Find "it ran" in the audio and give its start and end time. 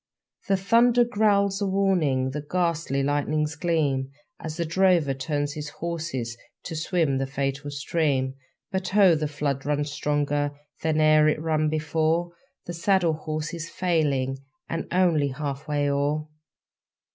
11.27-11.69